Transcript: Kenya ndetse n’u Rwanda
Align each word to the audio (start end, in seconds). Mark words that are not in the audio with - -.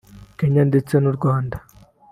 Kenya 0.37 0.63
ndetse 0.71 0.93
n’u 0.99 1.13
Rwanda 1.17 1.57